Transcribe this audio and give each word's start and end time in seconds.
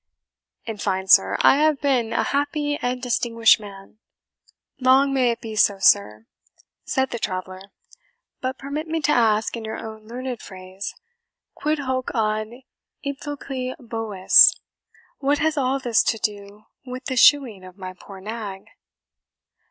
In 0.65 0.77
fine, 0.79 1.05
sir, 1.07 1.37
I 1.41 1.57
have 1.57 1.79
been 1.79 2.11
a 2.11 2.23
happy 2.23 2.75
and 2.81 2.99
distinguished 3.03 3.59
man." 3.59 3.99
"Long 4.79 5.13
may 5.13 5.29
it 5.29 5.41
be 5.41 5.55
so, 5.55 5.77
sir!" 5.77 6.25
said 6.83 7.11
the 7.11 7.19
traveller; 7.19 7.71
"but 8.41 8.57
permit 8.57 8.87
me 8.87 8.99
to 9.01 9.11
ask, 9.11 9.55
in 9.55 9.63
your 9.63 9.77
own 9.77 10.07
learned 10.07 10.41
phrase, 10.41 10.95
QUID 11.53 11.81
HOC 11.81 12.09
AD 12.15 12.47
IPHYCLI 13.05 13.75
BOVES? 13.77 14.59
what 15.19 15.37
has 15.37 15.55
all 15.55 15.77
this 15.77 16.01
to 16.05 16.17
do 16.17 16.65
with 16.83 17.05
the 17.05 17.15
shoeing 17.15 17.63
of 17.63 17.77
my 17.77 17.93
poor 17.93 18.19
nag?" 18.19 18.65